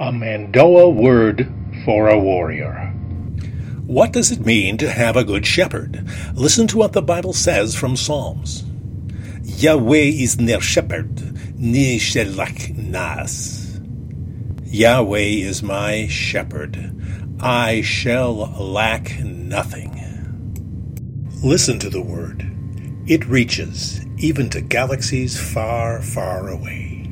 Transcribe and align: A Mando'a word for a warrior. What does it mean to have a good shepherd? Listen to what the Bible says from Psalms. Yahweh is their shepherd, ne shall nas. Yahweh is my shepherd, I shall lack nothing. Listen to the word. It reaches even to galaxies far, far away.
A 0.00 0.12
Mando'a 0.12 0.94
word 0.94 1.52
for 1.84 2.08
a 2.08 2.16
warrior. 2.16 2.94
What 3.84 4.12
does 4.12 4.30
it 4.30 4.46
mean 4.46 4.76
to 4.78 4.88
have 4.88 5.16
a 5.16 5.24
good 5.24 5.44
shepherd? 5.44 6.08
Listen 6.34 6.68
to 6.68 6.78
what 6.78 6.92
the 6.92 7.02
Bible 7.02 7.32
says 7.32 7.74
from 7.74 7.96
Psalms. 7.96 8.64
Yahweh 9.42 9.96
is 9.96 10.36
their 10.36 10.60
shepherd, 10.60 11.58
ne 11.58 11.98
shall 11.98 12.32
nas. 12.76 13.80
Yahweh 14.66 15.18
is 15.18 15.64
my 15.64 16.06
shepherd, 16.06 16.94
I 17.40 17.80
shall 17.80 18.36
lack 18.56 19.18
nothing. 19.18 19.96
Listen 21.42 21.80
to 21.80 21.90
the 21.90 22.02
word. 22.02 22.48
It 23.08 23.26
reaches 23.26 24.06
even 24.16 24.48
to 24.50 24.60
galaxies 24.60 25.40
far, 25.40 26.02
far 26.02 26.50
away. 26.50 27.10